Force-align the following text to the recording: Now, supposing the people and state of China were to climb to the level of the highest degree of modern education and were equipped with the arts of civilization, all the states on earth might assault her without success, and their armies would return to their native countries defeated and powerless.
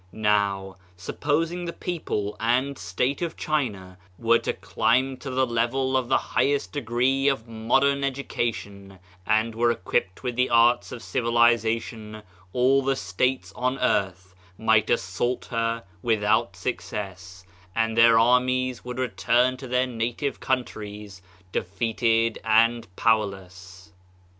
Now, 0.11 0.77
supposing 0.97 1.65
the 1.65 1.73
people 1.73 2.35
and 2.39 2.75
state 2.75 3.21
of 3.21 3.37
China 3.37 3.99
were 4.17 4.39
to 4.39 4.51
climb 4.53 5.15
to 5.17 5.29
the 5.29 5.45
level 5.45 5.95
of 5.95 6.07
the 6.07 6.17
highest 6.17 6.71
degree 6.71 7.27
of 7.27 7.47
modern 7.47 8.03
education 8.03 8.97
and 9.27 9.53
were 9.53 9.69
equipped 9.69 10.23
with 10.23 10.35
the 10.35 10.49
arts 10.49 10.91
of 10.91 11.03
civilization, 11.03 12.23
all 12.51 12.81
the 12.81 12.95
states 12.95 13.53
on 13.55 13.77
earth 13.77 14.33
might 14.57 14.89
assault 14.89 15.45
her 15.51 15.83
without 16.01 16.55
success, 16.55 17.45
and 17.75 17.95
their 17.95 18.17
armies 18.17 18.83
would 18.83 18.97
return 18.97 19.55
to 19.57 19.67
their 19.67 19.85
native 19.85 20.39
countries 20.39 21.21
defeated 21.51 22.39
and 22.43 22.87
powerless. 22.95 23.91